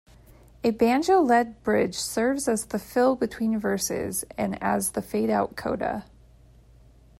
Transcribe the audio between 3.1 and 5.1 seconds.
between verses and as the